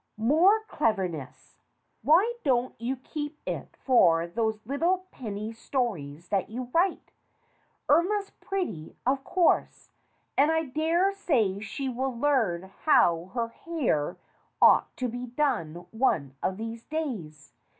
"More 0.17 0.61
cleverness! 0.65 1.59
Why 2.01 2.33
don't 2.43 2.73
you 2.81 2.95
keep 2.95 3.39
it 3.45 3.77
for 3.85 4.25
those 4.25 4.65
little 4.65 5.05
penny 5.11 5.51
stories 5.53 6.29
that 6.29 6.49
you 6.49 6.71
write? 6.73 7.11
Irma's 7.87 8.31
pretty, 8.31 8.95
of 9.05 9.23
course, 9.23 9.91
and 10.35 10.51
I 10.51 10.63
dare 10.65 11.11
say 11.13 11.59
she 11.59 11.87
will 11.87 12.17
learn 12.17 12.63
>how 12.79 13.25
her 13.35 13.49
hair 13.49 14.17
ought 14.59 14.87
to 14.97 15.07
be 15.07 15.27
done 15.27 15.85
one 15.91 16.35
of 16.41 16.57
these 16.57 16.83
days. 16.83 17.53